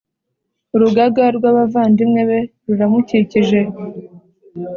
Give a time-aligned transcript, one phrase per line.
[0.75, 3.59] urugaga rw’abavandimwe be ruramukikije,